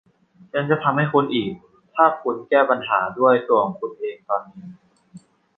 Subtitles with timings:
[0.51, 1.51] ฉันจะทำให้คุณอีก
[1.95, 4.65] ถ้าคุณแก้ปัญหาด้วยตัวของคุณเองตอนนี้